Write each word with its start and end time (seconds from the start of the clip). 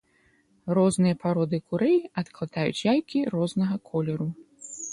Розныя 0.77 1.15
пароды 1.25 1.57
курэй 1.67 1.99
адкладаюць 2.23 2.81
яйкі 2.93 3.19
рознага 3.39 3.75
колеру. 3.91 4.27